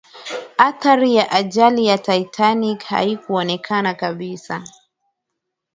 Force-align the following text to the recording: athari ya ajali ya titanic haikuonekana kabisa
athari 0.57 1.15
ya 1.15 1.31
ajali 1.31 1.85
ya 1.85 1.97
titanic 1.97 2.83
haikuonekana 2.83 3.93
kabisa 3.93 4.63